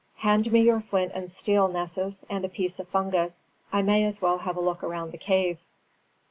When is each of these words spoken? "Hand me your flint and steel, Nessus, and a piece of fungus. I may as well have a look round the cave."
"Hand 0.15 0.51
me 0.51 0.63
your 0.63 0.79
flint 0.81 1.11
and 1.13 1.29
steel, 1.29 1.67
Nessus, 1.67 2.25
and 2.27 2.43
a 2.43 2.49
piece 2.49 2.79
of 2.79 2.87
fungus. 2.87 3.45
I 3.71 3.83
may 3.83 4.03
as 4.03 4.19
well 4.19 4.39
have 4.39 4.57
a 4.57 4.59
look 4.59 4.81
round 4.81 5.11
the 5.11 5.19
cave." 5.19 5.59